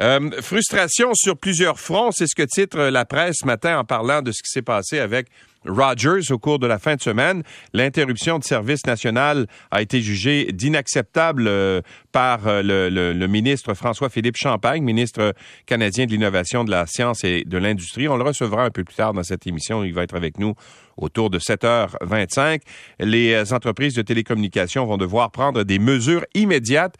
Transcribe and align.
Euh, 0.00 0.30
frustration 0.42 1.14
sur 1.14 1.36
plusieurs 1.36 1.78
fronts, 1.78 2.10
c'est 2.12 2.26
ce 2.26 2.34
que 2.34 2.42
titre 2.42 2.78
la 2.78 3.04
presse 3.04 3.36
ce 3.40 3.46
matin 3.46 3.78
en 3.78 3.84
parlant 3.84 4.22
de 4.22 4.32
ce 4.32 4.42
qui 4.42 4.50
s'est 4.50 4.62
passé 4.62 4.98
avec 4.98 5.28
Rogers 5.66 6.30
au 6.30 6.38
cours 6.38 6.58
de 6.58 6.66
la 6.66 6.78
fin 6.78 6.96
de 6.96 7.00
semaine. 7.00 7.42
L'interruption 7.72 8.38
de 8.38 8.44
service 8.44 8.84
national 8.86 9.46
a 9.70 9.82
été 9.82 10.00
jugée 10.00 10.46
d'inacceptable 10.52 11.46
euh, 11.46 11.80
par 12.10 12.46
euh, 12.46 12.62
le, 12.62 13.26
ministre 13.26 13.74
François-Philippe 13.74 14.36
Champagne, 14.36 14.82
ministre 14.82 15.34
canadien 15.66 16.06
de 16.06 16.10
l'innovation, 16.10 16.64
de 16.64 16.70
la 16.70 16.86
science 16.86 17.24
et 17.24 17.44
de 17.44 17.58
l'industrie. 17.58 18.08
On 18.08 18.16
le 18.16 18.24
recevra 18.24 18.64
un 18.64 18.70
peu 18.70 18.84
plus 18.84 18.96
tard 18.96 19.12
dans 19.12 19.22
cette 19.22 19.46
émission. 19.46 19.84
Il 19.84 19.94
va 19.94 20.02
être 20.02 20.16
avec 20.16 20.38
nous 20.38 20.54
autour 20.96 21.30
de 21.30 21.38
7h25. 21.38 22.60
Les 22.98 23.52
entreprises 23.52 23.94
de 23.94 24.02
télécommunications 24.02 24.84
vont 24.84 24.98
devoir 24.98 25.30
prendre 25.30 25.62
des 25.62 25.78
mesures 25.78 26.24
immédiates 26.34 26.96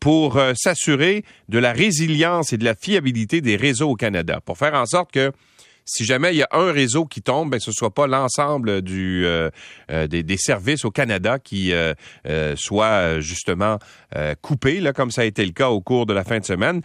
pour 0.00 0.36
euh, 0.36 0.52
s'assurer 0.54 1.24
de 1.48 1.58
la 1.58 1.72
résilience 1.72 2.52
et 2.52 2.58
de 2.58 2.64
la 2.64 2.74
fiabilité 2.74 3.40
des 3.40 3.56
réseaux 3.56 3.90
au 3.90 3.94
Canada, 3.96 4.40
pour 4.44 4.58
faire 4.58 4.74
en 4.74 4.86
sorte 4.86 5.12
que 5.12 5.32
si 5.84 6.04
jamais 6.04 6.32
il 6.34 6.38
y 6.38 6.42
a 6.42 6.48
un 6.50 6.72
réseau 6.72 7.06
qui 7.06 7.22
tombe, 7.22 7.50
ben, 7.50 7.60
ce 7.60 7.70
soit 7.70 7.94
pas 7.94 8.08
l'ensemble 8.08 8.70
euh, 8.70 9.50
euh, 9.90 10.06
des, 10.08 10.36
services 10.36 10.84
au 10.84 10.90
Canada 10.90 11.38
qui 11.38 11.72
soit 12.56 13.20
justement 13.20 13.78
coupé, 14.40 14.80
là, 14.80 14.92
comme 14.92 15.10
ça 15.10 15.22
a 15.22 15.24
été 15.24 15.44
le 15.44 15.52
cas 15.52 15.68
au 15.68 15.80
cours 15.80 16.06
de 16.06 16.12
la 16.12 16.24
fin 16.24 16.38
de 16.38 16.44
semaine. 16.44 16.82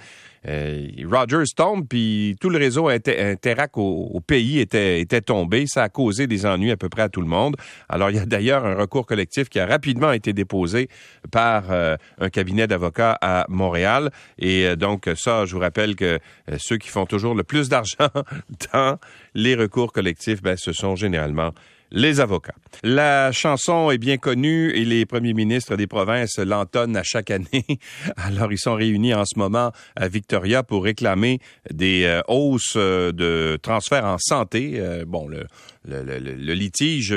Euh, 0.47 0.87
Rogers 1.09 1.53
tombe, 1.55 1.87
puis 1.87 2.35
tout 2.39 2.49
le 2.49 2.57
réseau 2.57 2.89
Interac 2.89 3.77
au, 3.77 4.19
pays 4.25 4.59
était, 4.59 5.05
tombé. 5.21 5.65
Ça 5.67 5.83
a 5.83 5.89
causé 5.89 6.27
des 6.27 6.45
ennuis 6.45 6.71
à 6.71 6.77
peu 6.77 6.89
près 6.89 7.03
à 7.03 7.09
tout 7.09 7.21
le 7.21 7.27
monde. 7.27 7.55
Alors, 7.89 8.09
il 8.09 8.15
y 8.15 8.19
a 8.19 8.25
d'ailleurs 8.25 8.65
un 8.65 8.75
recours 8.75 9.05
collectif 9.05 9.49
qui 9.49 9.59
a 9.59 9.65
rapidement 9.65 10.11
été 10.11 10.33
déposé 10.33 10.89
par 11.31 11.71
euh, 11.71 11.95
un 12.19 12.29
cabinet 12.29 12.67
d'avocats 12.67 13.17
à 13.21 13.45
Montréal. 13.49 14.11
Et 14.39 14.65
euh, 14.65 14.75
donc, 14.75 15.09
ça, 15.15 15.45
je 15.45 15.53
vous 15.53 15.61
rappelle 15.61 15.95
que 15.95 16.19
ceux 16.57 16.77
qui 16.77 16.87
font 16.87 17.05
toujours 17.05 17.35
le 17.35 17.43
plus 17.43 17.69
d'argent 17.69 18.09
dans 18.73 18.97
les 19.33 19.55
recours 19.55 19.91
collectifs, 19.91 20.41
ben, 20.41 20.55
ce 20.57 20.73
sont 20.73 20.95
généralement 20.95 21.51
les 21.91 22.19
avocats. 22.21 22.55
La 22.83 23.31
chanson 23.31 23.91
est 23.91 23.97
bien 23.97 24.17
connue 24.17 24.71
et 24.71 24.85
les 24.85 25.05
premiers 25.05 25.33
ministres 25.33 25.75
des 25.75 25.87
provinces 25.87 26.39
l'entonnent 26.39 26.95
à 26.95 27.03
chaque 27.03 27.31
année. 27.31 27.65
Alors, 28.15 28.51
ils 28.51 28.57
sont 28.57 28.75
réunis 28.75 29.13
en 29.13 29.25
ce 29.25 29.37
moment 29.37 29.71
à 29.95 30.07
Victoria 30.07 30.63
pour 30.63 30.85
réclamer 30.85 31.39
des 31.69 32.05
euh, 32.05 32.21
hausses 32.27 32.75
euh, 32.77 33.11
de 33.11 33.59
transferts 33.61 34.05
en 34.05 34.17
santé. 34.17 34.75
Euh, 34.77 35.03
bon, 35.05 35.27
le, 35.27 35.45
litige 36.53 37.13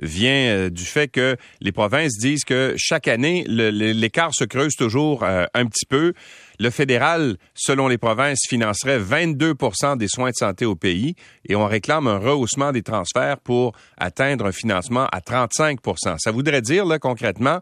vient 0.00 0.68
du 0.70 0.84
fait 0.84 1.08
que 1.08 1.36
les 1.60 1.72
provinces 1.72 2.16
disent 2.16 2.44
que 2.44 2.74
chaque 2.76 3.08
année, 3.08 3.44
l'écart 3.48 4.32
se 4.32 4.44
creuse 4.44 4.76
toujours 4.76 5.24
un 5.24 5.66
petit 5.66 5.84
peu. 5.84 6.12
Le 6.60 6.70
fédéral, 6.70 7.36
selon 7.54 7.88
les 7.88 7.98
provinces, 7.98 8.46
financerait 8.48 8.98
22% 8.98 9.96
des 9.96 10.08
soins 10.08 10.30
de 10.30 10.36
santé 10.36 10.64
au 10.64 10.76
pays 10.76 11.14
et 11.48 11.56
on 11.56 11.66
réclame 11.66 12.06
un 12.06 12.18
rehaussement 12.18 12.72
des 12.72 12.82
transferts 12.82 13.40
pour 13.40 13.72
atteindre 13.96 14.46
un 14.46 14.52
financement 14.52 15.06
à 15.06 15.20
35% 15.20 16.16
Ça 16.18 16.30
voudrait 16.30 16.62
dire, 16.62 16.86
là, 16.86 16.98
concrètement, 16.98 17.60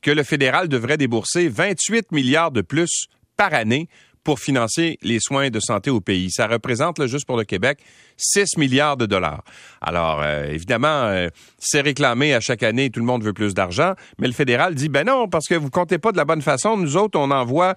que 0.00 0.10
le 0.10 0.22
fédéral 0.22 0.68
devrait 0.68 0.96
débourser 0.96 1.48
28 1.48 2.12
milliards 2.12 2.50
de 2.50 2.62
plus 2.62 3.06
par 3.36 3.54
année 3.54 3.88
pour 4.24 4.38
financer 4.38 4.98
les 5.02 5.18
soins 5.20 5.50
de 5.50 5.60
santé 5.60 5.90
au 5.90 6.00
pays. 6.00 6.30
Ça 6.30 6.46
représente, 6.46 6.98
là, 6.98 7.06
juste 7.06 7.26
pour 7.26 7.36
le 7.36 7.44
Québec, 7.44 7.78
6 8.16 8.56
milliards 8.56 8.96
de 8.96 9.06
dollars. 9.06 9.42
Alors, 9.80 10.20
euh, 10.22 10.44
évidemment, 10.44 11.04
euh, 11.04 11.28
c'est 11.58 11.80
réclamé 11.80 12.34
à 12.34 12.40
chaque 12.40 12.62
année, 12.62 12.90
tout 12.90 13.00
le 13.00 13.06
monde 13.06 13.24
veut 13.24 13.32
plus 13.32 13.54
d'argent, 13.54 13.94
mais 14.18 14.26
le 14.26 14.32
fédéral 14.32 14.74
dit, 14.74 14.88
ben 14.88 15.06
non, 15.06 15.28
parce 15.28 15.48
que 15.48 15.54
vous 15.54 15.70
comptez 15.70 15.98
pas 15.98 16.12
de 16.12 16.16
la 16.16 16.24
bonne 16.24 16.42
façon. 16.42 16.76
Nous 16.76 16.96
autres, 16.96 17.18
on 17.18 17.30
envoie 17.30 17.74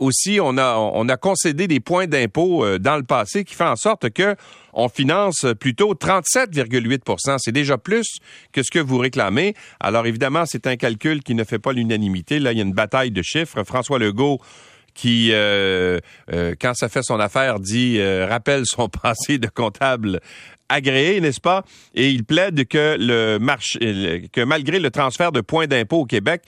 aussi, 0.00 0.38
on 0.40 0.56
a, 0.56 0.76
on 0.76 1.08
a 1.08 1.16
concédé 1.16 1.66
des 1.66 1.80
points 1.80 2.06
d'impôt 2.06 2.64
euh, 2.64 2.78
dans 2.78 2.96
le 2.96 3.02
passé 3.02 3.44
qui 3.44 3.54
fait 3.54 3.64
en 3.64 3.76
sorte 3.76 4.10
que 4.10 4.36
on 4.72 4.88
finance 4.88 5.46
plutôt 5.60 5.94
37,8% 5.94 7.36
C'est 7.38 7.52
déjà 7.52 7.78
plus 7.78 8.18
que 8.52 8.62
ce 8.62 8.70
que 8.70 8.80
vous 8.80 8.98
réclamez. 8.98 9.54
Alors 9.78 10.06
évidemment, 10.06 10.44
c'est 10.46 10.66
un 10.66 10.76
calcul 10.76 11.22
qui 11.22 11.34
ne 11.34 11.44
fait 11.44 11.60
pas 11.60 11.72
l'unanimité. 11.72 12.40
Là, 12.40 12.52
il 12.52 12.58
y 12.58 12.60
a 12.60 12.64
une 12.64 12.72
bataille 12.72 13.12
de 13.12 13.22
chiffres. 13.22 13.62
François 13.62 13.98
Legault 13.98 14.40
qui, 14.94 15.30
euh, 15.32 15.98
euh, 16.32 16.54
quand 16.60 16.74
ça 16.74 16.88
fait 16.88 17.02
son 17.02 17.20
affaire, 17.20 17.60
dit 17.60 18.00
rappelle 18.24 18.64
son 18.64 18.88
passé 19.02 19.38
de 19.38 19.48
comptable 19.48 20.20
agréé, 20.68 21.20
n'est-ce 21.20 21.40
pas? 21.40 21.64
Et 21.94 22.10
il 22.10 22.24
plaide 22.24 22.66
que 22.66 22.96
le 22.98 23.38
marché, 23.38 24.28
que 24.32 24.40
malgré 24.40 24.78
le 24.78 24.90
transfert 24.90 25.32
de 25.32 25.40
points 25.40 25.66
d'impôt 25.66 26.00
au 26.00 26.06
Québec, 26.06 26.42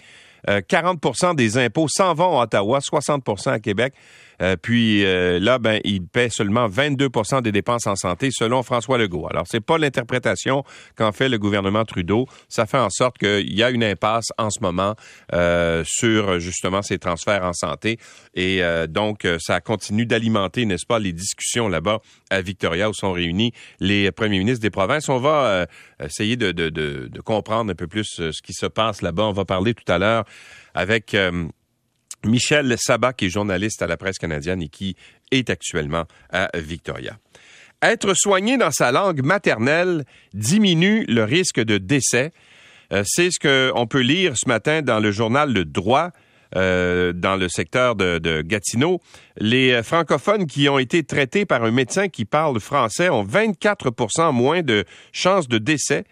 40% 0.46 1.30
euh, 1.30 1.34
des 1.34 1.58
impôts 1.58 1.88
s'en 1.88 2.14
vont 2.14 2.40
à 2.40 2.44
Ottawa, 2.44 2.78
60% 2.78 3.50
à 3.50 3.58
Québec. 3.58 3.94
Euh, 4.42 4.56
puis 4.60 5.04
euh, 5.04 5.38
là, 5.38 5.58
ben, 5.58 5.80
il 5.84 6.06
paie 6.06 6.28
seulement 6.30 6.68
22% 6.68 7.42
des 7.42 7.52
dépenses 7.52 7.86
en 7.86 7.96
santé, 7.96 8.30
selon 8.32 8.62
François 8.62 8.98
Legault. 8.98 9.26
Alors, 9.30 9.44
c'est 9.46 9.60
pas 9.60 9.78
l'interprétation 9.78 10.64
qu'en 10.96 11.12
fait 11.12 11.28
le 11.28 11.38
gouvernement 11.38 11.84
Trudeau. 11.84 12.26
Ça 12.48 12.66
fait 12.66 12.78
en 12.78 12.90
sorte 12.90 13.18
qu'il 13.18 13.52
y 13.52 13.62
a 13.62 13.70
une 13.70 13.84
impasse 13.84 14.26
en 14.38 14.50
ce 14.50 14.60
moment 14.60 14.94
euh, 15.32 15.82
sur 15.86 16.38
justement 16.40 16.82
ces 16.82 16.98
transferts 16.98 17.44
en 17.44 17.52
santé. 17.52 17.98
Et 18.34 18.62
donc, 18.88 19.26
ça 19.38 19.60
continue 19.60 20.06
d'alimenter, 20.06 20.66
n'est-ce 20.66 20.86
pas, 20.86 20.98
les 20.98 21.12
discussions 21.12 21.68
là-bas 21.68 22.00
à 22.30 22.40
Victoria 22.40 22.90
où 22.90 22.94
sont 22.94 23.12
réunis 23.12 23.52
les 23.80 24.10
premiers 24.12 24.38
ministres 24.38 24.60
des 24.60 24.70
provinces. 24.70 25.08
On 25.08 25.18
va 25.18 25.66
essayer 26.02 26.36
de, 26.36 26.52
de, 26.52 26.68
de, 26.68 27.08
de, 27.10 27.20
comprendre 27.20 27.70
un 27.70 27.74
peu 27.74 27.86
plus 27.86 28.04
ce 28.04 28.42
qui 28.42 28.52
se 28.52 28.66
passe 28.66 29.02
là-bas. 29.02 29.24
On 29.24 29.32
va 29.32 29.44
parler 29.44 29.74
tout 29.74 29.90
à 29.90 29.98
l'heure 29.98 30.24
avec 30.74 31.16
Michel 32.26 32.74
Sabat, 32.78 33.12
qui 33.12 33.26
est 33.26 33.30
journaliste 33.30 33.82
à 33.82 33.86
la 33.86 33.96
presse 33.96 34.18
canadienne 34.18 34.62
et 34.62 34.68
qui 34.68 34.96
est 35.30 35.50
actuellement 35.50 36.04
à 36.30 36.48
Victoria. 36.54 37.18
Être 37.82 38.14
soigné 38.14 38.56
dans 38.56 38.70
sa 38.70 38.90
langue 38.90 39.22
maternelle 39.22 40.04
diminue 40.32 41.04
le 41.08 41.24
risque 41.24 41.60
de 41.60 41.78
décès. 41.78 42.32
Euh, 42.92 43.02
c'est 43.04 43.30
ce 43.30 43.38
qu'on 43.38 43.86
peut 43.86 44.00
lire 44.00 44.34
ce 44.36 44.48
matin 44.48 44.82
dans 44.82 45.00
le 45.00 45.10
journal 45.10 45.52
Le 45.52 45.64
Droit. 45.64 46.10
Euh, 46.54 47.12
dans 47.12 47.34
le 47.34 47.48
secteur 47.48 47.96
de, 47.96 48.18
de, 48.18 48.40
Gatineau. 48.40 49.00
Les 49.36 49.82
francophones 49.82 50.46
qui 50.46 50.68
ont 50.68 50.78
été 50.78 51.02
traités 51.02 51.44
par 51.44 51.64
un 51.64 51.72
médecin 51.72 52.08
qui 52.08 52.24
parle 52.24 52.60
français 52.60 53.08
ont 53.08 53.24
24% 53.24 54.32
moins 54.32 54.62
de 54.62 54.84
chances 55.10 55.48
de 55.48 55.58
décès 55.58 56.04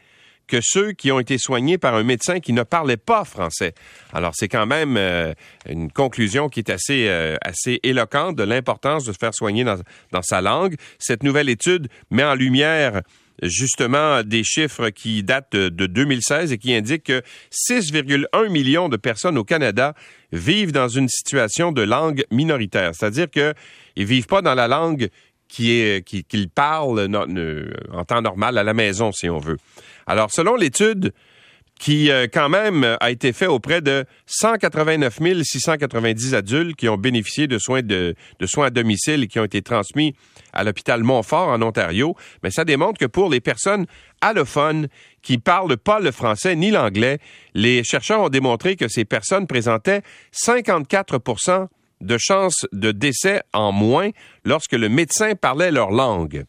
que 0.47 0.59
ceux 0.63 0.93
qui 0.93 1.11
ont 1.13 1.21
été 1.21 1.39
soignés 1.39 1.79
par 1.79 1.95
un 1.95 2.03
médecin 2.03 2.41
qui 2.41 2.53
ne 2.53 2.63
parlait 2.63 2.97
pas 2.97 3.25
français. 3.25 3.75
Alors, 4.13 4.33
c'est 4.35 4.49
quand 4.49 4.67
même 4.67 4.97
euh, 4.97 5.33
une 5.69 5.91
conclusion 5.91 6.49
qui 6.49 6.61
est 6.61 6.71
assez, 6.71 7.09
euh, 7.09 7.37
assez 7.43 7.81
éloquente 7.83 8.37
de 8.37 8.43
l'importance 8.43 9.05
de 9.05 9.13
se 9.13 9.19
faire 9.19 9.35
soigner 9.35 9.65
dans, 9.65 9.79
dans 10.13 10.23
sa 10.23 10.41
langue. 10.41 10.77
Cette 10.99 11.23
nouvelle 11.23 11.49
étude 11.49 11.89
met 12.11 12.25
en 12.25 12.35
lumière 12.35 13.03
justement 13.43 14.23
des 14.23 14.45
chiffres 14.45 14.91
qui 14.91 15.23
datent 15.23 15.57
de 15.57 15.87
2016 15.87 16.53
et 16.53 16.59
qui 16.59 16.75
indiquent 16.75 17.05
que 17.05 17.23
6,1 17.51 18.49
millions 18.49 18.89
de 18.89 18.97
personnes 18.97 19.39
au 19.39 19.45
Canada 19.45 19.95
vivent 20.33 20.73
dans 20.73 20.89
une 20.89 21.09
situation 21.09 21.73
de 21.73 21.83
langue 21.83 22.25
minoritaire, 22.31 22.93
c'est-à-dire 22.95 23.31
qu'ils 23.31 23.55
ne 23.97 24.05
vivent 24.05 24.27
pas 24.27 24.43
dans 24.43 24.55
la 24.55 24.69
langue 24.69 25.09
qui 25.49 25.73
est 25.73 26.05
qu'ils 26.05 26.49
parlent 26.49 27.09
en 27.93 28.05
temps 28.05 28.23
normal 28.23 28.59
à 28.59 28.65
la 28.65 28.75
maison, 28.75 29.13
si 29.13 29.29
on 29.29 29.39
veut. 29.39 29.59
Alors, 30.07 30.31
selon 30.31 30.57
l'étude 30.57 31.13
qui, 31.79 32.11
euh, 32.11 32.27
quand 32.33 32.49
même, 32.49 32.97
a 33.01 33.11
été 33.11 33.33
faite 33.33 33.49
auprès 33.49 33.81
de 33.81 34.05
189 34.27 35.19
690 35.43 36.35
adultes 36.35 36.77
qui 36.77 36.89
ont 36.89 36.97
bénéficié 36.97 37.47
de 37.47 37.59
soins, 37.59 37.83
de, 37.83 38.15
soins 38.47 38.67
à 38.67 38.71
domicile 38.71 39.25
et 39.25 39.27
qui 39.27 39.39
ont 39.39 39.45
été 39.45 39.61
transmis 39.61 40.15
à 40.53 40.65
l'hôpital 40.65 41.03
Montfort 41.03 41.49
en 41.49 41.61
Ontario, 41.63 42.15
mais 42.43 42.51
ça 42.51 42.65
démontre 42.65 42.99
que 42.99 43.07
pour 43.07 43.29
les 43.29 43.41
personnes 43.41 43.87
allophones 44.21 44.89
qui 45.21 45.39
parlent 45.39 45.77
pas 45.77 46.01
le 46.01 46.13
français 46.13 46.55
ni 46.55 46.71
l'anglais, 46.71 47.19
les 47.55 47.83
chercheurs 47.83 48.21
ont 48.21 48.29
démontré 48.29 48.77
que 48.77 48.89
ces 48.89 49.05
personnes 49.05 49.47
présentaient 49.47 50.03
54 50.33 51.19
de 52.01 52.17
chances 52.19 52.67
de 52.73 52.93
décès 52.93 53.43
en 53.53 53.73
moins 53.73 54.11
lorsque 54.45 54.73
le 54.73 54.89
médecin 54.89 55.35
parlait 55.35 55.71
leur 55.71 55.91
langue. 55.91 56.45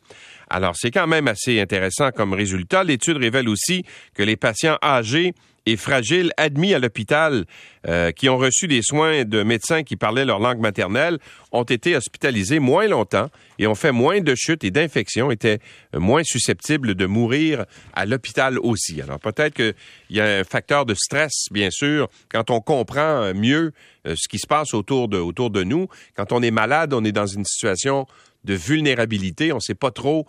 Alors, 0.50 0.76
c'est 0.76 0.92
quand 0.92 1.08
même 1.08 1.28
assez 1.28 1.60
intéressant 1.60 2.12
comme 2.12 2.34
résultat. 2.34 2.84
L'étude 2.84 3.18
révèle 3.18 3.50
aussi 3.50 3.84
que 4.14 4.24
les 4.24 4.36
patients 4.36 4.78
âgés 4.84 5.34
et 5.66 5.78
fragiles 5.78 6.32
admis 6.38 6.74
à 6.74 6.80
l'hôpital 6.80 7.46
euh, 7.88 8.12
qui 8.12 8.30
ont 8.30 8.38
reçu 8.38 8.68
des 8.68 8.82
soins 8.82 9.24
de 9.24 9.44
médecins 9.44 9.84
qui 9.84 9.96
parlaient 9.96 10.26
leur 10.26 10.40
langue 10.40 10.60
maternelle 10.60 11.20
ont 11.52 11.64
été 11.64 11.96
hospitalisés 11.96 12.60
moins 12.60 12.88
longtemps 12.88 13.30
et 13.60 13.68
ont 13.68 13.76
fait 13.76 13.92
moins 13.92 14.22
de 14.22 14.36
chutes 14.36 14.64
et 14.64 14.72
d'infections, 14.72 15.32
étaient 15.32 15.60
moins 15.94 16.24
susceptibles 16.24 16.96
de 16.96 17.06
mourir 17.06 17.66
à 17.94 18.06
l'hôpital 18.06 18.60
aussi. 18.60 19.02
Alors 19.02 19.20
peut-être 19.20 19.54
qu'il 19.54 19.74
y 20.10 20.20
a 20.20 20.40
un 20.40 20.44
facteur 20.44 20.86
de 20.86 20.94
stress, 20.94 21.46
bien 21.52 21.70
sûr, 21.72 22.10
quand 22.30 22.50
on 22.50 22.60
comprend 22.60 23.34
mieux 23.34 23.72
euh, 24.06 24.16
ce 24.16 24.28
qui 24.28 24.40
se 24.40 24.48
passe 24.48 24.74
autour 24.74 25.08
de, 25.08 25.18
autour 25.18 25.50
de 25.50 25.64
nous. 25.64 25.88
Quand 26.16 26.32
on 26.32 26.42
est 26.42 26.52
malade, 26.52 26.94
on 26.94 27.04
est 27.04 27.12
dans 27.12 27.26
une 27.26 27.46
situation 27.46 28.06
de 28.44 28.54
vulnérabilité. 28.54 29.52
On 29.52 29.56
ne 29.56 29.62
sait 29.62 29.76
pas 29.76 29.92
trop 29.92 30.28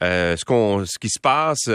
ce, 0.00 0.44
qu'on, 0.44 0.84
ce 0.84 0.98
qui 0.98 1.08
se 1.08 1.20
passe. 1.20 1.68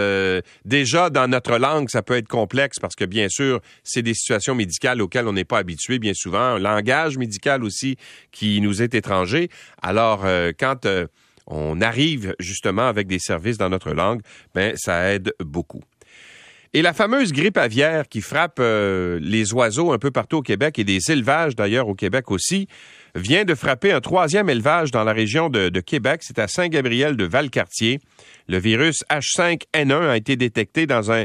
déjà, 0.64 1.10
dans 1.10 1.28
notre 1.28 1.58
langue, 1.58 1.88
ça 1.90 2.02
peut 2.02 2.16
être 2.16 2.28
complexe 2.28 2.78
parce 2.78 2.94
que, 2.94 3.04
bien 3.04 3.28
sûr, 3.28 3.60
c'est 3.84 4.02
des 4.02 4.14
situations 4.14 4.54
médicales 4.54 5.00
auxquelles 5.02 5.28
on 5.28 5.32
n'est 5.32 5.44
pas 5.44 5.58
habitué 5.58 5.98
bien 5.98 6.12
souvent. 6.14 6.38
Un 6.38 6.58
langage 6.58 7.18
médical 7.18 7.64
aussi 7.64 7.96
qui 8.30 8.60
nous 8.60 8.82
est 8.82 8.94
étranger. 8.94 9.48
Alors, 9.82 10.24
quand 10.58 10.86
on 11.46 11.80
arrive 11.80 12.34
justement 12.38 12.88
avec 12.88 13.06
des 13.06 13.18
services 13.18 13.58
dans 13.58 13.68
notre 13.68 13.92
langue, 13.92 14.22
ben 14.54 14.74
ça 14.76 15.12
aide 15.12 15.32
beaucoup. 15.40 15.82
Et 16.74 16.80
la 16.80 16.94
fameuse 16.94 17.32
grippe 17.32 17.58
aviaire 17.58 18.08
qui 18.08 18.22
frappe 18.22 18.56
euh, 18.58 19.18
les 19.20 19.52
oiseaux 19.52 19.92
un 19.92 19.98
peu 19.98 20.10
partout 20.10 20.38
au 20.38 20.42
Québec 20.42 20.78
et 20.78 20.84
des 20.84 21.10
élevages 21.10 21.54
d'ailleurs 21.54 21.86
au 21.86 21.94
Québec 21.94 22.30
aussi, 22.30 22.66
vient 23.14 23.44
de 23.44 23.54
frapper 23.54 23.92
un 23.92 24.00
troisième 24.00 24.48
élevage 24.48 24.90
dans 24.90 25.04
la 25.04 25.12
région 25.12 25.50
de, 25.50 25.68
Québec. 25.80 26.22
C'est 26.22 26.38
à 26.38 26.48
Saint-Gabriel 26.48 27.18
de 27.18 27.24
Valcartier. 27.24 28.00
Le 28.48 28.56
virus 28.56 29.04
H5N1 29.10 30.08
a 30.08 30.16
été 30.16 30.36
détecté 30.36 30.86
dans 30.86 31.12
un, 31.12 31.24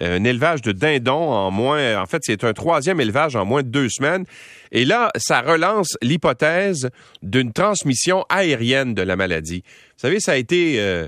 un 0.00 0.24
élevage 0.24 0.62
de 0.62 0.72
dindons 0.72 1.30
en 1.30 1.52
moins. 1.52 2.02
En 2.02 2.06
fait, 2.06 2.22
c'est 2.24 2.42
un 2.42 2.52
troisième 2.52 3.00
élevage 3.00 3.36
en 3.36 3.44
moins 3.44 3.62
de 3.62 3.68
deux 3.68 3.88
semaines. 3.88 4.24
Et 4.72 4.84
là, 4.84 5.10
ça 5.16 5.42
relance 5.42 5.96
l'hypothèse 6.02 6.90
d'une 7.22 7.52
transmission 7.52 8.24
aérienne 8.30 8.94
de 8.94 9.02
la 9.02 9.14
maladie. 9.14 9.62
Vous 9.64 10.00
savez, 10.02 10.18
ça 10.18 10.32
a 10.32 10.36
été 10.36 10.80
euh, 10.80 11.06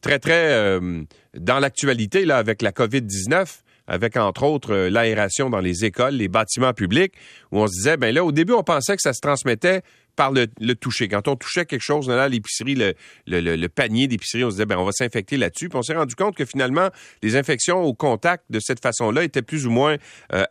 très, 0.00 0.18
très 0.18 0.52
euh, 0.52 1.02
dans 1.38 1.58
l'actualité 1.58 2.24
là 2.24 2.38
avec 2.38 2.62
la 2.62 2.72
COVID-19 2.72 3.60
avec 3.88 4.16
entre 4.16 4.42
autres 4.42 4.74
l'aération 4.74 5.48
dans 5.48 5.60
les 5.60 5.84
écoles, 5.84 6.14
les 6.14 6.26
bâtiments 6.26 6.72
publics, 6.72 7.14
où 7.52 7.60
on 7.60 7.68
se 7.68 7.72
disait, 7.76 7.96
ben 7.96 8.12
là, 8.12 8.24
au 8.24 8.32
début, 8.32 8.52
on 8.52 8.64
pensait 8.64 8.96
que 8.96 9.00
ça 9.00 9.12
se 9.12 9.20
transmettait 9.20 9.82
par 10.16 10.32
le, 10.32 10.46
toucher. 10.74 11.06
Quand 11.06 11.28
on 11.28 11.36
touchait 11.36 11.66
quelque 11.66 11.84
chose, 11.84 12.08
là, 12.08 12.28
l'épicerie, 12.28 12.74
le, 12.74 12.94
le, 13.26 13.68
panier 13.68 14.08
d'épicerie, 14.08 14.42
on 14.42 14.50
se 14.50 14.56
disait, 14.56 14.66
ben, 14.66 14.76
on 14.76 14.84
va 14.84 14.90
s'infecter 14.90 15.36
là-dessus. 15.36 15.68
Puis 15.68 15.78
on 15.78 15.82
s'est 15.82 15.94
rendu 15.94 16.16
compte 16.16 16.34
que 16.34 16.44
finalement, 16.44 16.88
les 17.22 17.36
infections 17.36 17.80
au 17.80 17.94
contact 17.94 18.44
de 18.50 18.58
cette 18.58 18.82
façon-là 18.82 19.22
étaient 19.22 19.42
plus 19.42 19.66
ou 19.66 19.70
moins 19.70 19.96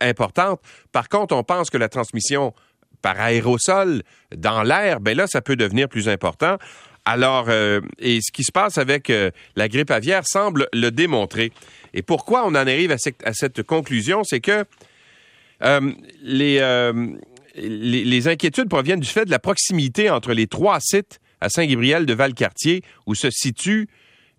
importantes. 0.00 0.62
Par 0.92 1.10
contre, 1.10 1.36
on 1.36 1.42
pense 1.42 1.68
que 1.68 1.76
la 1.76 1.90
transmission 1.90 2.54
par 3.02 3.20
aérosol 3.20 4.02
dans 4.34 4.62
l'air, 4.62 5.00
ben 5.00 5.16
là, 5.16 5.26
ça 5.26 5.42
peut 5.42 5.56
devenir 5.56 5.88
plus 5.88 6.08
important. 6.08 6.56
Alors, 7.08 7.46
euh, 7.48 7.80
et 8.00 8.20
ce 8.20 8.32
qui 8.32 8.42
se 8.42 8.50
passe 8.50 8.78
avec 8.78 9.10
euh, 9.10 9.30
la 9.54 9.68
grippe 9.68 9.92
aviaire 9.92 10.26
semble 10.26 10.66
le 10.72 10.90
démontrer. 10.90 11.52
Et 11.94 12.02
pourquoi 12.02 12.44
on 12.44 12.48
en 12.48 12.54
arrive 12.56 12.90
à 12.90 13.32
cette, 13.32 13.62
conclusion, 13.62 14.24
c'est 14.24 14.40
que 14.40 14.64
euh, 15.62 15.92
les, 16.20 16.60
les, 17.54 18.28
inquiétudes 18.28 18.68
proviennent 18.68 19.00
du 19.00 19.08
fait 19.08 19.24
de 19.24 19.30
la 19.30 19.38
proximité 19.38 20.10
entre 20.10 20.34
les 20.34 20.48
trois 20.48 20.80
sites 20.80 21.20
à 21.40 21.48
Saint-Gabriel 21.48 22.06
de 22.06 22.12
Valcartier 22.12 22.82
où 23.06 23.14
se 23.14 23.30
situent 23.30 23.88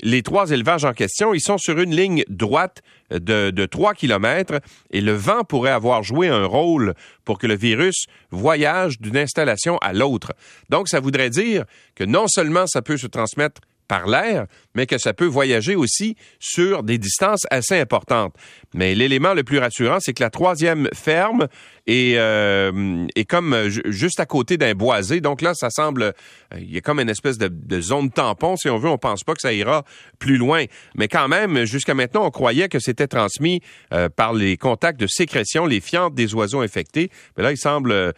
les 0.01 0.21
trois 0.21 0.51
élevages 0.51 0.85
en 0.85 0.93
question, 0.93 1.33
ils 1.33 1.41
sont 1.41 1.57
sur 1.57 1.79
une 1.79 1.95
ligne 1.95 2.23
droite 2.29 2.81
de, 3.09 3.51
de 3.51 3.65
3 3.65 3.93
km 3.93 4.59
et 4.91 5.01
le 5.01 5.13
vent 5.13 5.43
pourrait 5.43 5.71
avoir 5.71 6.03
joué 6.03 6.27
un 6.27 6.45
rôle 6.45 6.93
pour 7.25 7.39
que 7.39 7.47
le 7.47 7.55
virus 7.55 8.05
voyage 8.29 8.99
d'une 8.99 9.17
installation 9.17 9.77
à 9.79 9.93
l'autre. 9.93 10.33
Donc, 10.69 10.89
ça 10.89 10.99
voudrait 10.99 11.29
dire 11.29 11.65
que 11.95 12.03
non 12.03 12.27
seulement 12.27 12.67
ça 12.67 12.81
peut 12.81 12.97
se 12.97 13.07
transmettre 13.07 13.61
par 13.87 14.07
l'air, 14.07 14.47
mais 14.75 14.85
que 14.85 14.97
ça 14.97 15.13
peut 15.13 15.25
voyager 15.25 15.75
aussi 15.75 16.15
sur 16.39 16.83
des 16.83 16.97
distances 16.97 17.47
assez 17.49 17.79
importantes. 17.79 18.35
Mais 18.73 18.95
l'élément 18.95 19.33
le 19.33 19.43
plus 19.43 19.59
rassurant, 19.59 19.99
c'est 19.99 20.13
que 20.13 20.23
la 20.23 20.29
troisième 20.29 20.89
ferme 20.93 21.47
est, 21.87 22.17
euh, 22.17 23.07
est 23.15 23.25
comme 23.25 23.69
juste 23.85 24.19
à 24.19 24.25
côté 24.25 24.57
d'un 24.57 24.73
boisé. 24.73 25.21
Donc 25.21 25.41
là, 25.41 25.53
ça 25.53 25.69
semble, 25.69 26.03
euh, 26.03 26.11
il 26.57 26.71
y 26.71 26.77
a 26.77 26.81
comme 26.81 26.99
une 26.99 27.09
espèce 27.09 27.37
de, 27.37 27.81
zone 27.81 28.11
tampon, 28.11 28.55
si 28.57 28.69
on 28.69 28.77
veut. 28.77 28.89
On 28.89 28.97
pense 28.97 29.23
pas 29.23 29.33
que 29.33 29.41
ça 29.41 29.53
ira 29.53 29.83
plus 30.19 30.37
loin. 30.37 30.65
Mais 30.95 31.07
quand 31.07 31.27
même, 31.27 31.65
jusqu'à 31.65 31.93
maintenant, 31.93 32.25
on 32.25 32.31
croyait 32.31 32.69
que 32.69 32.79
c'était 32.79 33.07
transmis 33.07 33.61
euh, 33.93 34.09
par 34.09 34.33
les 34.33 34.57
contacts 34.57 34.99
de 34.99 35.07
sécrétion, 35.07 35.65
les 35.65 35.79
fientes 35.79 36.13
des 36.13 36.35
oiseaux 36.35 36.61
infectés. 36.61 37.09
Mais 37.37 37.43
là, 37.43 37.51
il 37.51 37.57
semble 37.57 37.91
euh, 37.91 38.11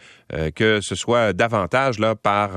que 0.54 0.80
ce 0.82 0.94
soit 0.94 1.32
davantage 1.32 1.98
là 1.98 2.14
par 2.14 2.50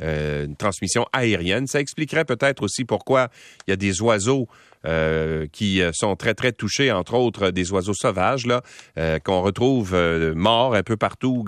une 0.00 0.56
transmission 0.56 1.06
aérienne. 1.12 1.66
Ça 1.66 1.80
expliquerait 1.80 2.24
peut-être 2.24 2.62
aussi 2.62 2.84
pourquoi 2.84 3.28
il 3.66 3.70
y 3.70 3.72
a 3.72 3.76
des 3.76 4.02
oiseaux 4.02 4.46
euh, 4.86 5.46
qui 5.50 5.82
euh, 5.82 5.90
sont 5.92 6.14
très, 6.16 6.34
très 6.34 6.52
touchés, 6.52 6.92
entre 6.92 7.14
autres 7.14 7.50
des 7.50 7.72
oiseaux 7.72 7.94
sauvages, 7.94 8.46
là, 8.46 8.62
euh, 8.98 9.18
qu'on 9.18 9.40
retrouve 9.42 9.96
morts 10.34 10.74
un 10.74 10.82
peu 10.82 10.96
partout 10.96 11.44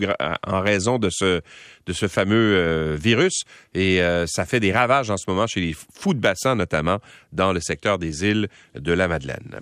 en 0.46 0.60
raison 0.60 0.98
de 0.98 1.08
ce, 1.10 1.40
de 1.86 1.92
ce 1.92 2.08
fameux 2.08 2.94
virus. 2.96 3.42
Et 3.74 4.00
ça 4.26 4.44
fait 4.44 4.60
des 4.60 4.72
ravages 4.72 5.10
en 5.10 5.16
ce 5.16 5.24
moment 5.28 5.46
chez 5.46 5.60
les 5.60 5.74
fous 5.74 6.14
de 6.14 6.20
bassin, 6.20 6.54
notamment 6.54 6.98
dans 7.32 7.52
le 7.52 7.60
secteur 7.60 7.98
des 7.98 8.24
îles 8.24 8.48
de 8.74 8.92
la 8.92 9.08
Madeleine. 9.08 9.60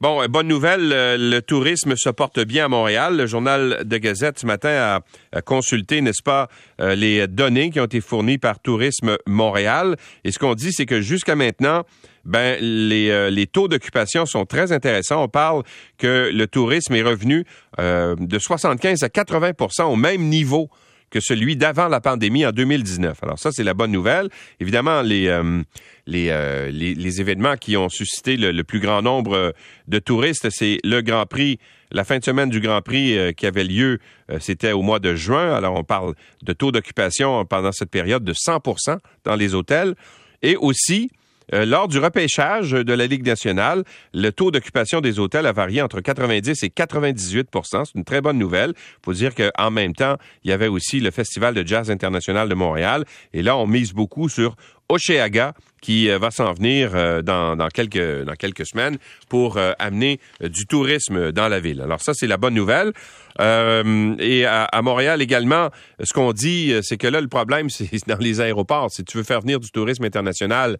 Bon, 0.00 0.24
bonne 0.26 0.46
nouvelle, 0.46 0.90
le 0.90 1.40
tourisme 1.40 1.94
se 1.96 2.08
porte 2.08 2.38
bien 2.38 2.66
à 2.66 2.68
Montréal. 2.68 3.16
Le 3.16 3.26
journal 3.26 3.82
de 3.84 3.96
Gazette 3.96 4.38
ce 4.38 4.46
matin 4.46 5.00
a, 5.32 5.42
consulté, 5.42 6.00
n'est-ce 6.02 6.22
pas, 6.22 6.46
les 6.78 7.26
données 7.26 7.70
qui 7.70 7.80
ont 7.80 7.86
été 7.86 8.00
fournies 8.00 8.38
par 8.38 8.60
Tourisme 8.60 9.16
Montréal. 9.26 9.96
Et 10.22 10.30
ce 10.30 10.38
qu'on 10.38 10.54
dit, 10.54 10.72
c'est 10.72 10.86
que 10.86 11.00
jusqu'à 11.00 11.34
maintenant, 11.34 11.82
ben 12.24 12.58
les, 12.60 13.10
euh, 13.10 13.44
taux 13.50 13.66
d'occupation 13.66 14.24
sont 14.24 14.44
très 14.44 14.70
intéressants. 14.70 15.24
On 15.24 15.28
parle 15.28 15.64
que 15.96 16.30
le 16.32 16.46
tourisme 16.46 16.94
est 16.94 17.02
revenu 17.02 17.44
euh, 17.80 18.14
de 18.20 18.38
75 18.38 19.02
à 19.02 19.08
80% 19.08 19.82
au 19.84 19.96
même 19.96 20.22
niveau 20.22 20.68
que 21.10 21.20
celui 21.20 21.56
d'avant 21.56 21.88
la 21.88 22.00
pandémie 22.00 22.44
en 22.46 22.52
2019. 22.52 23.22
Alors 23.22 23.38
ça, 23.38 23.50
c'est 23.52 23.64
la 23.64 23.74
bonne 23.74 23.92
nouvelle. 23.92 24.28
Évidemment, 24.60 25.02
les, 25.02 25.28
euh, 25.28 25.62
les, 26.06 26.30
les, 26.70 26.94
les, 26.94 27.20
événements 27.20 27.56
qui 27.56 27.76
ont 27.76 27.88
suscité 27.88 28.36
le, 28.36 28.64
plus 28.64 28.80
grand 28.80 29.02
nombre 29.02 29.54
de 29.86 29.98
touristes, 29.98 30.48
c'est 30.50 30.78
le 30.84 31.00
Grand 31.00 31.26
Prix, 31.26 31.58
la 31.90 32.04
fin 32.04 32.18
de 32.18 32.24
semaine 32.24 32.50
du 32.50 32.60
Grand 32.60 32.82
Prix 32.82 33.34
qui 33.36 33.46
avait 33.46 33.64
lieu, 33.64 33.98
c'était 34.40 34.72
au 34.72 34.82
mois 34.82 34.98
de 34.98 35.14
juin. 35.14 35.54
Alors 35.54 35.74
on 35.74 35.84
parle 35.84 36.14
de 36.42 36.52
taux 36.52 36.72
d'occupation 36.72 37.44
pendant 37.44 37.72
cette 37.72 37.90
période 37.90 38.24
de 38.24 38.32
100% 38.32 38.98
dans 39.24 39.36
les 39.36 39.54
hôtels. 39.54 39.94
Et 40.42 40.56
aussi, 40.56 41.10
euh, 41.54 41.64
lors 41.64 41.88
du 41.88 41.98
repêchage 41.98 42.72
de 42.72 42.92
la 42.92 43.06
Ligue 43.06 43.26
nationale, 43.26 43.84
le 44.12 44.30
taux 44.30 44.50
d'occupation 44.50 45.00
des 45.00 45.18
hôtels 45.18 45.46
a 45.46 45.52
varié 45.52 45.82
entre 45.82 46.00
90 46.00 46.62
et 46.62 46.68
98% 46.68 47.84
C'est 47.84 47.94
une 47.94 48.04
très 48.04 48.20
bonne 48.20 48.38
nouvelle. 48.38 48.74
Faut 49.04 49.14
dire 49.14 49.32
qu'en 49.34 49.70
même 49.70 49.94
temps, 49.94 50.16
il 50.44 50.50
y 50.50 50.52
avait 50.52 50.68
aussi 50.68 51.00
le 51.00 51.10
Festival 51.10 51.54
de 51.54 51.66
jazz 51.66 51.90
international 51.90 52.48
de 52.48 52.54
Montréal. 52.54 53.04
Et 53.32 53.42
là, 53.42 53.56
on 53.56 53.66
mise 53.66 53.92
beaucoup 53.92 54.28
sur 54.28 54.56
Oceaga 54.90 55.54
qui 55.80 56.10
euh, 56.10 56.18
va 56.18 56.30
s'en 56.30 56.52
venir 56.52 56.90
euh, 56.94 57.22
dans, 57.22 57.56
quelques, 57.68 58.66
semaines 58.66 58.98
pour 59.28 59.58
amener 59.78 60.20
du 60.42 60.66
tourisme 60.66 61.32
dans 61.32 61.48
la 61.48 61.60
ville. 61.60 61.80
Alors 61.80 62.00
ça, 62.00 62.12
c'est 62.14 62.26
la 62.26 62.36
bonne 62.36 62.54
nouvelle. 62.54 62.92
et 63.38 64.44
à, 64.46 64.82
Montréal 64.82 65.22
également, 65.22 65.70
ce 66.02 66.12
qu'on 66.12 66.32
dit, 66.32 66.74
c'est 66.82 66.96
que 66.96 67.06
là, 67.06 67.20
le 67.20 67.28
problème, 67.28 67.70
c'est 67.70 67.88
dans 68.06 68.18
les 68.18 68.40
aéroports. 68.40 68.90
Si 68.90 69.04
tu 69.04 69.16
veux 69.16 69.24
faire 69.24 69.40
venir 69.40 69.60
du 69.60 69.70
tourisme 69.70 70.04
international, 70.04 70.78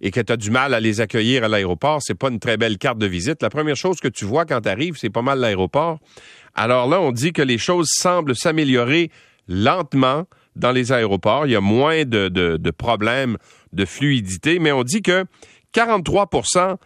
et 0.00 0.10
que 0.10 0.20
tu 0.20 0.32
as 0.32 0.36
du 0.36 0.50
mal 0.50 0.74
à 0.74 0.80
les 0.80 1.00
accueillir 1.00 1.44
à 1.44 1.48
l'aéroport, 1.48 2.00
c'est 2.02 2.14
pas 2.14 2.28
une 2.28 2.40
très 2.40 2.56
belle 2.56 2.78
carte 2.78 2.98
de 2.98 3.06
visite. 3.06 3.42
La 3.42 3.50
première 3.50 3.76
chose 3.76 4.00
que 4.00 4.08
tu 4.08 4.24
vois 4.24 4.44
quand 4.46 4.60
tu 4.62 4.68
arrives, 4.68 4.96
c'est 4.96 5.10
pas 5.10 5.22
mal 5.22 5.40
l'aéroport. 5.40 5.98
Alors 6.54 6.88
là, 6.88 7.00
on 7.00 7.12
dit 7.12 7.32
que 7.32 7.42
les 7.42 7.58
choses 7.58 7.88
semblent 7.90 8.34
s'améliorer 8.34 9.10
lentement 9.48 10.26
dans 10.56 10.72
les 10.72 10.92
aéroports. 10.92 11.46
Il 11.46 11.52
y 11.52 11.56
a 11.56 11.60
moins 11.60 12.04
de, 12.04 12.28
de 12.28 12.70
problèmes 12.70 13.36
de 13.72 13.84
fluidité, 13.84 14.58
mais 14.58 14.72
on 14.72 14.82
dit 14.82 15.02
que 15.02 15.24
43% 15.74 16.76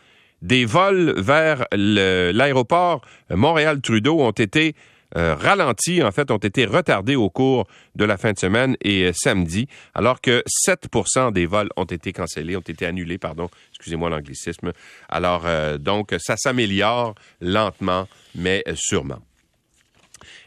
des 0.42 0.66
vols 0.66 1.14
vers 1.16 1.64
l'aéroport 1.72 3.00
Montréal-Trudeau 3.30 4.20
ont 4.20 4.30
été 4.30 4.74
euh, 5.16 5.34
ralentis, 5.34 6.02
en 6.02 6.10
fait, 6.10 6.30
ont 6.30 6.38
été 6.38 6.64
retardés 6.64 7.16
au 7.16 7.30
cours 7.30 7.66
de 7.94 8.04
la 8.04 8.16
fin 8.16 8.32
de 8.32 8.38
semaine 8.38 8.76
et 8.82 9.04
euh, 9.04 9.12
samedi, 9.14 9.68
alors 9.94 10.20
que 10.20 10.42
7% 10.66 11.32
des 11.32 11.46
vols 11.46 11.68
ont 11.76 11.84
été 11.84 12.12
cancellés, 12.12 12.56
ont 12.56 12.60
été 12.60 12.84
annulés, 12.84 13.18
pardon, 13.18 13.48
excusez-moi 13.70 14.10
l'anglicisme. 14.10 14.72
Alors, 15.08 15.44
euh, 15.46 15.78
donc, 15.78 16.14
ça 16.18 16.36
s'améliore 16.36 17.14
lentement, 17.40 18.08
mais 18.34 18.64
sûrement. 18.74 19.20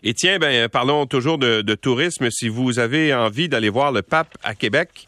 Et 0.04 0.14
tiens, 0.14 0.38
ben, 0.38 0.68
parlons 0.70 1.06
toujours 1.06 1.38
de, 1.38 1.62
tourisme. 1.76 2.30
Si 2.30 2.50
vous 2.50 2.80
avez 2.80 3.14
envie 3.14 3.50
d'aller 3.50 3.70
voir 3.70 3.92
le 3.92 4.02
pape 4.02 4.38
à 4.44 4.54
Québec, 4.54 5.08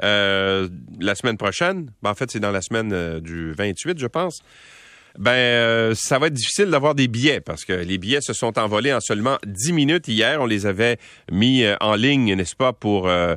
la 0.00 1.14
semaine 1.14 1.38
prochaine, 1.38 1.90
ben, 2.02 2.10
en 2.10 2.14
fait, 2.14 2.30
c'est 2.30 2.40
dans 2.40 2.50
la 2.50 2.60
semaine 2.60 3.20
du 3.20 3.52
28, 3.52 3.98
je 3.98 4.06
pense. 4.06 4.42
Ben, 5.18 5.32
euh, 5.32 5.94
ça 5.94 6.18
va 6.18 6.26
être 6.26 6.34
difficile 6.34 6.66
d'avoir 6.66 6.94
des 6.94 7.08
billets 7.08 7.40
parce 7.40 7.64
que 7.64 7.72
les 7.72 7.96
billets 7.96 8.20
se 8.20 8.32
sont 8.32 8.58
envolés 8.58 8.92
en 8.92 9.00
seulement 9.00 9.38
10 9.46 9.72
minutes 9.72 10.08
hier. 10.08 10.40
On 10.42 10.46
les 10.46 10.66
avait 10.66 10.98
mis 11.30 11.62
euh, 11.62 11.74
en 11.80 11.94
ligne, 11.94 12.34
n'est-ce 12.34 12.56
pas, 12.56 12.72
pour 12.72 13.08
euh, 13.08 13.34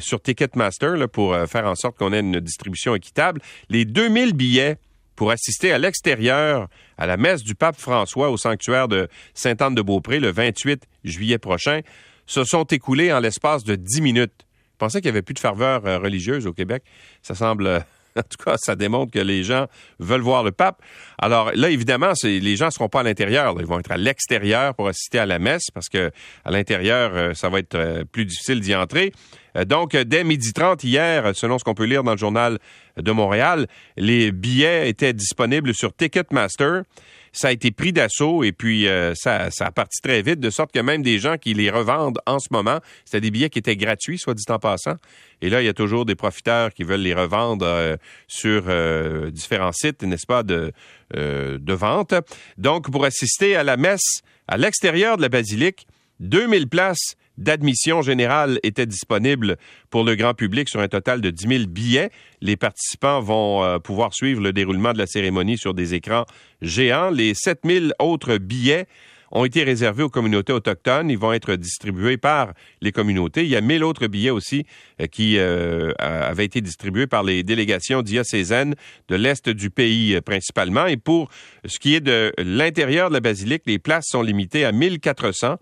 sur 0.00 0.20
Ticketmaster 0.20 1.08
pour 1.08 1.36
faire 1.48 1.66
en 1.66 1.74
sorte 1.74 1.96
qu'on 1.96 2.12
ait 2.12 2.20
une 2.20 2.40
distribution 2.40 2.94
équitable. 2.94 3.40
Les 3.68 3.84
2000 3.84 4.32
billets 4.32 4.76
pour 5.16 5.30
assister 5.30 5.72
à 5.72 5.78
l'extérieur 5.78 6.68
à 6.96 7.06
la 7.06 7.16
messe 7.16 7.42
du 7.42 7.54
pape 7.54 7.78
François 7.78 8.30
au 8.30 8.36
sanctuaire 8.36 8.88
de 8.88 9.08
Sainte-Anne-de-Beaupré 9.34 10.20
le 10.20 10.30
28 10.30 10.84
juillet 11.04 11.38
prochain 11.38 11.80
se 12.26 12.44
sont 12.44 12.64
écoulés 12.64 13.12
en 13.12 13.20
l'espace 13.20 13.64
de 13.64 13.74
10 13.74 14.00
minutes. 14.00 14.46
Je 14.72 14.78
pensais 14.78 15.00
qu'il 15.00 15.10
n'y 15.10 15.16
avait 15.16 15.22
plus 15.22 15.34
de 15.34 15.40
ferveur 15.40 15.82
religieuse 15.82 16.46
au 16.46 16.52
Québec. 16.52 16.84
Ça 17.22 17.34
semble 17.34 17.84
En 18.16 18.22
tout 18.22 18.44
cas, 18.44 18.56
ça 18.56 18.74
démontre 18.74 19.12
que 19.12 19.18
les 19.18 19.44
gens 19.44 19.66
veulent 19.98 20.22
voir 20.22 20.42
le 20.42 20.50
pape. 20.50 20.82
Alors 21.18 21.52
là, 21.54 21.70
évidemment, 21.70 22.12
les 22.24 22.56
gens 22.56 22.66
ne 22.66 22.70
seront 22.70 22.88
pas 22.88 23.00
à 23.00 23.02
l'intérieur. 23.02 23.54
Ils 23.58 23.66
vont 23.66 23.78
être 23.78 23.90
à 23.90 23.96
l'extérieur 23.96 24.74
pour 24.74 24.88
assister 24.88 25.18
à 25.18 25.26
la 25.26 25.38
messe 25.38 25.70
parce 25.72 25.88
que 25.88 26.10
à 26.44 26.50
l'intérieur, 26.50 27.12
euh, 27.14 27.34
ça 27.34 27.48
va 27.48 27.58
être 27.60 27.74
euh, 27.74 28.04
plus 28.04 28.24
difficile 28.24 28.60
d'y 28.60 28.74
entrer. 28.74 29.12
Euh, 29.56 29.64
donc, 29.64 29.96
dès 29.96 30.24
midi 30.24 30.52
30 30.52 30.82
hier, 30.84 31.34
selon 31.34 31.58
ce 31.58 31.64
qu'on 31.64 31.74
peut 31.74 31.84
lire 31.84 32.02
dans 32.02 32.12
le 32.12 32.18
journal 32.18 32.58
de 32.96 33.12
Montréal, 33.12 33.66
les 33.96 34.32
billets 34.32 34.88
étaient 34.88 35.12
disponibles 35.12 35.74
sur 35.74 35.94
Ticketmaster 35.94 36.82
ça 37.32 37.48
a 37.48 37.52
été 37.52 37.70
pris 37.70 37.92
d'assaut 37.92 38.44
et 38.44 38.52
puis 38.52 38.86
euh, 38.86 39.14
ça, 39.14 39.48
a 39.60 39.70
parti 39.70 40.00
très 40.02 40.22
vite, 40.22 40.40
de 40.40 40.50
sorte 40.50 40.72
que 40.72 40.80
même 40.80 41.02
des 41.02 41.18
gens 41.18 41.36
qui 41.36 41.54
les 41.54 41.70
revendent 41.70 42.20
en 42.26 42.38
ce 42.38 42.48
moment, 42.50 42.80
c'était 43.04 43.20
des 43.20 43.30
billets 43.30 43.50
qui 43.50 43.58
étaient 43.58 43.76
gratuits, 43.76 44.18
soit 44.18 44.34
dit 44.34 44.44
en 44.48 44.58
passant. 44.58 44.96
Et 45.40 45.50
là, 45.50 45.62
il 45.62 45.66
y 45.66 45.68
a 45.68 45.74
toujours 45.74 46.04
des 46.04 46.14
profiteurs 46.14 46.72
qui 46.72 46.82
veulent 46.82 47.00
les 47.00 47.14
revendre 47.14 47.66
euh, 47.66 47.96
sur 48.26 48.64
euh, 48.66 49.30
différents 49.30 49.72
sites, 49.72 50.02
n'est-ce 50.02 50.26
pas, 50.26 50.42
de, 50.42 50.72
de 51.14 51.72
vente. 51.72 52.14
Donc, 52.58 52.90
pour 52.90 53.04
assister 53.04 53.56
à 53.56 53.62
la 53.62 53.76
messe 53.76 54.22
à 54.46 54.56
l'extérieur 54.56 55.16
de 55.16 55.22
la 55.22 55.28
basilique, 55.28 55.86
2000 56.20 56.68
places 56.68 57.14
d'admission 57.38 58.02
générale 58.02 58.58
étaient 58.62 58.86
disponibles 58.86 59.56
pour 59.90 60.04
le 60.04 60.16
grand 60.16 60.34
public 60.34 60.68
sur 60.68 60.80
un 60.80 60.88
total 60.88 61.20
de 61.20 61.30
10 61.30 61.48
000 61.48 61.64
billets. 61.68 62.10
Les 62.42 62.56
participants 62.56 63.20
vont 63.20 63.64
euh, 63.64 63.78
pouvoir 63.78 64.12
suivre 64.12 64.42
le 64.42 64.52
déroulement 64.52 64.92
de 64.92 64.98
la 64.98 65.06
cérémonie 65.06 65.56
sur 65.56 65.72
des 65.72 65.94
écrans 65.94 66.26
géants. 66.60 67.10
Les 67.10 67.32
7 67.34 67.60
000 67.64 67.86
autres 68.00 68.36
billets 68.36 68.86
ont 69.30 69.44
été 69.44 69.62
réservés 69.62 70.02
aux 70.02 70.08
communautés 70.08 70.52
autochtones. 70.52 71.10
Ils 71.10 71.18
vont 71.18 71.32
être 71.32 71.54
distribués 71.54 72.16
par 72.16 72.54
les 72.80 72.92
communautés. 72.92 73.44
Il 73.44 73.50
y 73.50 73.56
a 73.56 73.60
1000 73.60 73.84
autres 73.84 74.08
billets 74.08 74.30
aussi 74.30 74.66
euh, 75.00 75.06
qui 75.06 75.38
euh, 75.38 75.92
avaient 75.98 76.44
été 76.44 76.60
distribués 76.60 77.06
par 77.06 77.22
les 77.22 77.44
délégations 77.44 78.02
diocésaines 78.02 78.74
de 79.08 79.14
l'Est 79.14 79.48
du 79.48 79.70
pays 79.70 80.20
principalement. 80.22 80.86
Et 80.86 80.96
pour 80.96 81.30
ce 81.64 81.78
qui 81.78 81.94
est 81.94 82.00
de 82.00 82.32
l'intérieur 82.38 83.10
de 83.10 83.14
la 83.14 83.20
basilique, 83.20 83.62
les 83.66 83.78
places 83.78 84.06
sont 84.08 84.22
limitées 84.22 84.64
à 84.64 84.72
1400 84.72 85.56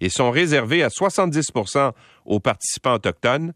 et 0.00 0.08
sont 0.08 0.30
réservés 0.30 0.82
à 0.82 0.88
70% 0.88 1.92
aux 2.24 2.40
participants 2.40 2.94
autochtones 2.94 3.52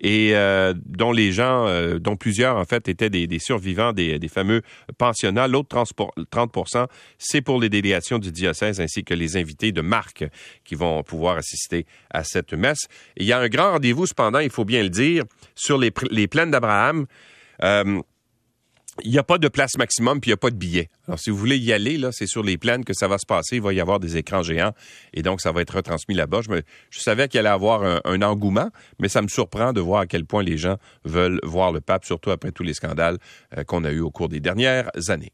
et 0.00 0.30
euh, 0.34 0.74
dont 0.86 1.12
les 1.12 1.32
gens, 1.32 1.66
euh, 1.66 1.98
dont 1.98 2.16
plusieurs 2.16 2.56
en 2.56 2.64
fait 2.64 2.88
étaient 2.88 3.10
des, 3.10 3.38
survivants 3.38 3.92
des, 3.92 4.20
fameux 4.28 4.62
pensionnats. 4.96 5.48
L'autre 5.48 5.76
30% 5.76 6.86
c'est 7.18 7.40
pour 7.40 7.60
les 7.60 7.68
délégations 7.68 8.18
du 8.18 8.30
diocèse 8.30 8.80
ainsi 8.80 9.04
que 9.04 9.14
les 9.14 9.36
invités 9.36 9.72
de 9.72 9.80
marque 9.80 10.24
qui 10.64 10.74
vont 10.74 11.02
pouvoir 11.02 11.38
assister 11.38 11.86
à 12.10 12.24
cette 12.24 12.52
messe. 12.52 12.86
il 13.16 13.26
y 13.26 13.32
a 13.32 13.38
un 13.38 13.48
grand 13.48 13.72
rendez-vous 13.72 14.06
cependant, 14.06 14.38
il 14.38 14.50
faut 14.50 14.64
bien 14.64 14.82
le 14.82 14.90
dire, 14.90 15.24
sur 15.54 15.78
les, 15.78 15.92
les 16.10 16.28
plaines 16.28 16.50
d'Abraham. 16.50 17.06
Euh, 17.64 18.00
il 19.04 19.10
n'y 19.10 19.18
a 19.18 19.22
pas 19.22 19.38
de 19.38 19.48
place 19.48 19.76
maximum, 19.76 20.20
puis 20.20 20.30
il 20.30 20.32
n'y 20.32 20.34
a 20.34 20.38
pas 20.38 20.50
de 20.50 20.56
billets. 20.56 20.88
Alors, 21.06 21.18
si 21.18 21.30
vous 21.30 21.36
voulez 21.36 21.58
y 21.58 21.72
aller, 21.72 21.96
là, 21.98 22.10
c'est 22.12 22.26
sur 22.26 22.42
les 22.42 22.58
plaines 22.58 22.84
que 22.84 22.94
ça 22.94 23.08
va 23.08 23.18
se 23.18 23.26
passer. 23.26 23.56
Il 23.56 23.62
va 23.62 23.72
y 23.72 23.80
avoir 23.80 24.00
des 24.00 24.16
écrans 24.16 24.42
géants, 24.42 24.72
et 25.14 25.22
donc 25.22 25.40
ça 25.40 25.52
va 25.52 25.60
être 25.62 25.76
retransmis 25.76 26.14
là-bas. 26.14 26.40
Je, 26.42 26.60
je 26.90 27.00
savais 27.00 27.28
qu'il 27.28 27.40
allait 27.40 27.48
avoir 27.48 27.82
un, 27.82 28.22
engouement, 28.22 28.70
mais 28.98 29.08
ça 29.08 29.22
me 29.22 29.28
surprend 29.28 29.72
de 29.72 29.80
voir 29.80 30.00
à 30.00 30.06
quel 30.06 30.24
point 30.24 30.42
les 30.42 30.58
gens 30.58 30.76
veulent 31.04 31.40
voir 31.44 31.72
le 31.72 31.80
pape, 31.80 32.04
surtout 32.04 32.30
après 32.30 32.50
tous 32.50 32.64
les 32.64 32.74
scandales 32.74 33.18
euh, 33.56 33.62
qu'on 33.62 33.84
a 33.84 33.92
eus 33.92 34.00
au 34.00 34.10
cours 34.10 34.28
des 34.28 34.40
dernières 34.40 34.90
années. 35.08 35.26